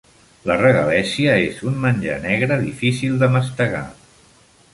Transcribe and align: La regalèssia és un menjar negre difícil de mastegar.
La 0.51 0.55
regalèssia 0.61 1.35
és 1.49 1.61
un 1.73 1.77
menjar 1.83 2.15
negre 2.25 2.59
difícil 2.65 3.21
de 3.25 3.31
mastegar. 3.37 3.85